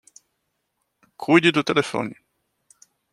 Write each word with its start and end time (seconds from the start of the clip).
Cuide 1.15 1.51
do 1.51 1.61
telefone 1.63 2.15